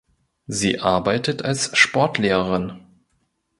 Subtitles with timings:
[0.47, 2.79] Sie arbeitet als Sportlehrerin.